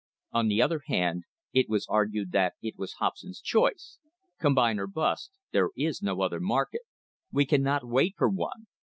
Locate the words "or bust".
4.79-5.29